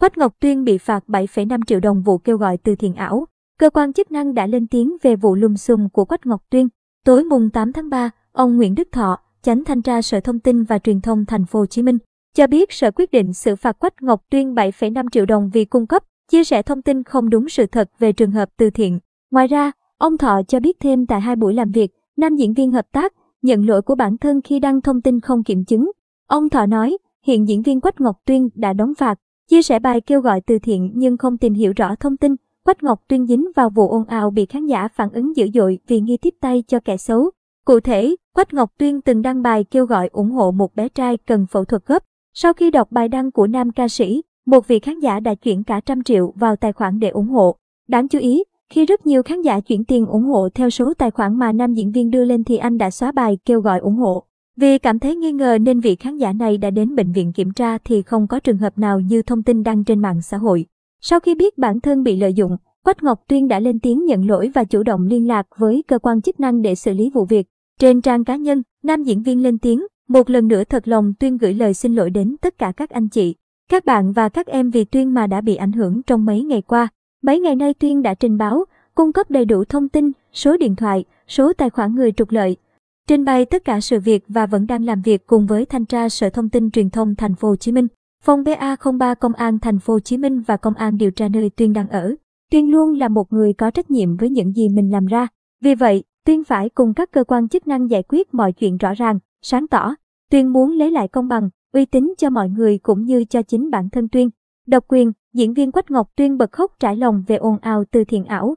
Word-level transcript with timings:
Quách 0.00 0.18
Ngọc 0.18 0.34
Tuyên 0.40 0.64
bị 0.64 0.78
phạt 0.78 1.04
7,5 1.08 1.60
triệu 1.66 1.80
đồng 1.80 2.02
vụ 2.02 2.18
kêu 2.18 2.36
gọi 2.36 2.56
từ 2.56 2.74
thiện 2.74 2.94
ảo. 2.94 3.26
Cơ 3.58 3.70
quan 3.70 3.92
chức 3.92 4.10
năng 4.10 4.34
đã 4.34 4.46
lên 4.46 4.66
tiếng 4.66 4.96
về 5.02 5.16
vụ 5.16 5.34
lùm 5.34 5.54
xùm 5.54 5.88
của 5.88 6.04
Quách 6.04 6.26
Ngọc 6.26 6.42
Tuyên. 6.50 6.68
Tối 7.04 7.24
mùng 7.24 7.50
8 7.50 7.72
tháng 7.72 7.90
3, 7.90 8.10
ông 8.32 8.56
Nguyễn 8.56 8.74
Đức 8.74 8.88
Thọ, 8.92 9.18
chánh 9.42 9.64
thanh 9.64 9.82
tra 9.82 10.02
Sở 10.02 10.20
Thông 10.20 10.38
tin 10.38 10.62
và 10.62 10.78
Truyền 10.78 11.00
thông 11.00 11.24
Thành 11.24 11.46
phố 11.46 11.58
Hồ 11.58 11.66
Chí 11.66 11.82
Minh, 11.82 11.98
cho 12.34 12.46
biết 12.46 12.72
Sở 12.72 12.90
quyết 12.90 13.10
định 13.10 13.32
xử 13.32 13.56
phạt 13.56 13.78
Quách 13.78 14.02
Ngọc 14.02 14.22
Tuyên 14.30 14.54
7,5 14.54 15.08
triệu 15.12 15.26
đồng 15.26 15.50
vì 15.52 15.64
cung 15.64 15.86
cấp, 15.86 16.02
chia 16.30 16.44
sẻ 16.44 16.62
thông 16.62 16.82
tin 16.82 17.02
không 17.02 17.30
đúng 17.30 17.48
sự 17.48 17.66
thật 17.66 17.90
về 17.98 18.12
trường 18.12 18.30
hợp 18.30 18.48
từ 18.56 18.70
thiện. 18.70 18.98
Ngoài 19.30 19.46
ra, 19.46 19.72
ông 19.98 20.18
Thọ 20.18 20.40
cho 20.48 20.60
biết 20.60 20.76
thêm 20.80 21.06
tại 21.06 21.20
hai 21.20 21.36
buổi 21.36 21.54
làm 21.54 21.70
việc, 21.70 21.90
nam 22.16 22.36
diễn 22.36 22.52
viên 22.52 22.72
hợp 22.72 22.86
tác 22.92 23.12
nhận 23.42 23.66
lỗi 23.66 23.82
của 23.82 23.94
bản 23.94 24.18
thân 24.18 24.40
khi 24.42 24.60
đăng 24.60 24.80
thông 24.80 25.02
tin 25.02 25.20
không 25.20 25.44
kiểm 25.44 25.64
chứng. 25.64 25.90
Ông 26.26 26.48
Thọ 26.48 26.66
nói, 26.66 26.98
hiện 27.26 27.48
diễn 27.48 27.62
viên 27.62 27.80
Quách 27.80 28.00
Ngọc 28.00 28.16
Tuyên 28.26 28.48
đã 28.54 28.72
đóng 28.72 28.94
phạt, 28.98 29.18
chia 29.50 29.62
sẻ 29.62 29.78
bài 29.78 30.00
kêu 30.00 30.20
gọi 30.20 30.40
từ 30.40 30.58
thiện 30.58 30.92
nhưng 30.94 31.16
không 31.16 31.38
tìm 31.38 31.54
hiểu 31.54 31.72
rõ 31.76 31.94
thông 32.00 32.16
tin. 32.16 32.34
Quách 32.64 32.82
Ngọc 32.82 33.00
Tuyên 33.08 33.26
dính 33.26 33.50
vào 33.56 33.70
vụ 33.70 33.88
ồn 33.88 34.04
ào 34.04 34.30
bị 34.30 34.46
khán 34.46 34.66
giả 34.66 34.88
phản 34.88 35.10
ứng 35.12 35.36
dữ 35.36 35.48
dội 35.54 35.78
vì 35.86 36.00
nghi 36.00 36.16
tiếp 36.16 36.34
tay 36.40 36.62
cho 36.66 36.80
kẻ 36.84 36.96
xấu. 36.96 37.30
Cụ 37.64 37.80
thể, 37.80 38.16
Quách 38.34 38.54
Ngọc 38.54 38.70
Tuyên 38.78 39.00
từng 39.00 39.22
đăng 39.22 39.42
bài 39.42 39.64
kêu 39.64 39.86
gọi 39.86 40.08
ủng 40.12 40.30
hộ 40.30 40.50
một 40.50 40.74
bé 40.74 40.88
trai 40.88 41.16
cần 41.16 41.46
phẫu 41.46 41.64
thuật 41.64 41.86
gấp. 41.86 42.02
Sau 42.34 42.52
khi 42.52 42.70
đọc 42.70 42.92
bài 42.92 43.08
đăng 43.08 43.32
của 43.32 43.46
nam 43.46 43.72
ca 43.72 43.88
sĩ, 43.88 44.22
một 44.46 44.68
vị 44.68 44.78
khán 44.78 45.00
giả 45.00 45.20
đã 45.20 45.34
chuyển 45.34 45.64
cả 45.64 45.80
trăm 45.86 46.02
triệu 46.02 46.32
vào 46.36 46.56
tài 46.56 46.72
khoản 46.72 46.98
để 46.98 47.08
ủng 47.08 47.28
hộ. 47.28 47.56
Đáng 47.88 48.08
chú 48.08 48.18
ý, 48.18 48.44
khi 48.68 48.86
rất 48.86 49.06
nhiều 49.06 49.22
khán 49.22 49.42
giả 49.42 49.60
chuyển 49.60 49.84
tiền 49.84 50.06
ủng 50.06 50.24
hộ 50.24 50.48
theo 50.54 50.70
số 50.70 50.94
tài 50.94 51.10
khoản 51.10 51.38
mà 51.38 51.52
nam 51.52 51.74
diễn 51.74 51.92
viên 51.92 52.10
đưa 52.10 52.24
lên 52.24 52.44
thì 52.44 52.56
anh 52.56 52.78
đã 52.78 52.90
xóa 52.90 53.12
bài 53.12 53.38
kêu 53.44 53.60
gọi 53.60 53.78
ủng 53.78 53.96
hộ. 53.96 54.24
Vì 54.60 54.78
cảm 54.78 54.98
thấy 54.98 55.16
nghi 55.16 55.32
ngờ 55.32 55.58
nên 55.60 55.80
vị 55.80 55.96
khán 55.96 56.18
giả 56.18 56.32
này 56.32 56.58
đã 56.58 56.70
đến 56.70 56.96
bệnh 56.96 57.12
viện 57.12 57.32
kiểm 57.32 57.52
tra 57.52 57.78
thì 57.78 58.02
không 58.02 58.26
có 58.26 58.40
trường 58.40 58.58
hợp 58.58 58.78
nào 58.78 59.00
như 59.00 59.22
thông 59.22 59.42
tin 59.42 59.62
đăng 59.62 59.84
trên 59.84 60.00
mạng 60.00 60.22
xã 60.22 60.36
hội. 60.36 60.66
Sau 61.00 61.20
khi 61.20 61.34
biết 61.34 61.58
bản 61.58 61.80
thân 61.80 62.02
bị 62.02 62.16
lợi 62.16 62.34
dụng, 62.34 62.56
Quách 62.84 63.02
Ngọc 63.02 63.22
Tuyên 63.28 63.48
đã 63.48 63.60
lên 63.60 63.78
tiếng 63.78 64.04
nhận 64.04 64.26
lỗi 64.26 64.50
và 64.54 64.64
chủ 64.64 64.82
động 64.82 65.06
liên 65.06 65.28
lạc 65.28 65.46
với 65.58 65.84
cơ 65.88 65.98
quan 65.98 66.22
chức 66.22 66.40
năng 66.40 66.62
để 66.62 66.74
xử 66.74 66.92
lý 66.92 67.10
vụ 67.10 67.24
việc. 67.24 67.46
Trên 67.78 68.00
trang 68.00 68.24
cá 68.24 68.36
nhân, 68.36 68.62
nam 68.82 69.02
diễn 69.02 69.22
viên 69.22 69.42
lên 69.42 69.58
tiếng, 69.58 69.86
một 70.08 70.30
lần 70.30 70.48
nữa 70.48 70.64
thật 70.64 70.88
lòng 70.88 71.12
Tuyên 71.20 71.38
gửi 71.38 71.54
lời 71.54 71.74
xin 71.74 71.94
lỗi 71.94 72.10
đến 72.10 72.36
tất 72.40 72.58
cả 72.58 72.72
các 72.76 72.90
anh 72.90 73.08
chị, 73.08 73.34
các 73.70 73.84
bạn 73.84 74.12
và 74.12 74.28
các 74.28 74.46
em 74.46 74.70
vì 74.70 74.84
Tuyên 74.84 75.14
mà 75.14 75.26
đã 75.26 75.40
bị 75.40 75.56
ảnh 75.56 75.72
hưởng 75.72 76.02
trong 76.02 76.24
mấy 76.24 76.44
ngày 76.44 76.62
qua. 76.62 76.88
Mấy 77.22 77.40
ngày 77.40 77.56
nay 77.56 77.74
Tuyên 77.74 78.02
đã 78.02 78.14
trình 78.14 78.38
báo, 78.38 78.64
cung 78.94 79.12
cấp 79.12 79.30
đầy 79.30 79.44
đủ 79.44 79.64
thông 79.64 79.88
tin, 79.88 80.12
số 80.32 80.56
điện 80.56 80.76
thoại, 80.76 81.04
số 81.28 81.52
tài 81.52 81.70
khoản 81.70 81.94
người 81.94 82.12
trục 82.12 82.30
lợi, 82.30 82.56
trình 83.10 83.24
bày 83.24 83.44
tất 83.44 83.64
cả 83.64 83.80
sự 83.80 84.00
việc 84.00 84.24
và 84.28 84.46
vẫn 84.46 84.66
đang 84.66 84.84
làm 84.84 85.02
việc 85.02 85.26
cùng 85.26 85.46
với 85.46 85.64
thanh 85.64 85.86
tra 85.86 86.08
Sở 86.08 86.30
Thông 86.30 86.48
tin 86.48 86.70
Truyền 86.70 86.90
thông 86.90 87.14
Thành 87.14 87.34
phố 87.34 87.48
Hồ 87.48 87.56
Chí 87.56 87.72
Minh, 87.72 87.86
phòng 88.22 88.42
BA03 88.42 89.14
Công 89.14 89.32
an 89.32 89.58
Thành 89.58 89.78
phố 89.78 89.92
Hồ 89.92 90.00
Chí 90.00 90.16
Minh 90.16 90.40
và 90.40 90.56
công 90.56 90.74
an 90.74 90.96
điều 90.96 91.10
tra 91.10 91.28
nơi 91.28 91.50
Tuyên 91.50 91.72
đang 91.72 91.88
ở. 91.88 92.14
Tuyên 92.50 92.70
luôn 92.70 92.98
là 92.98 93.08
một 93.08 93.32
người 93.32 93.52
có 93.52 93.70
trách 93.70 93.90
nhiệm 93.90 94.16
với 94.16 94.30
những 94.30 94.52
gì 94.52 94.68
mình 94.68 94.90
làm 94.90 95.06
ra. 95.06 95.28
Vì 95.62 95.74
vậy, 95.74 96.04
Tuyên 96.26 96.44
phải 96.44 96.68
cùng 96.68 96.94
các 96.94 97.10
cơ 97.12 97.24
quan 97.24 97.48
chức 97.48 97.66
năng 97.66 97.90
giải 97.90 98.02
quyết 98.02 98.34
mọi 98.34 98.52
chuyện 98.52 98.76
rõ 98.76 98.94
ràng, 98.94 99.18
sáng 99.42 99.68
tỏ. 99.68 99.94
Tuyên 100.30 100.52
muốn 100.52 100.72
lấy 100.72 100.90
lại 100.90 101.08
công 101.08 101.28
bằng, 101.28 101.50
uy 101.72 101.84
tín 101.84 102.14
cho 102.18 102.30
mọi 102.30 102.48
người 102.48 102.78
cũng 102.78 103.04
như 103.04 103.24
cho 103.24 103.42
chính 103.42 103.70
bản 103.70 103.88
thân 103.90 104.08
Tuyên. 104.08 104.30
Độc 104.66 104.84
quyền, 104.88 105.12
diễn 105.34 105.54
viên 105.54 105.72
Quách 105.72 105.90
Ngọc 105.90 106.10
Tuyên 106.16 106.38
bật 106.38 106.52
khóc 106.52 106.72
trải 106.80 106.96
lòng 106.96 107.24
về 107.26 107.36
ồn 107.36 107.58
ào 107.60 107.84
từ 107.90 108.04
thiện 108.04 108.24
ảo. 108.24 108.54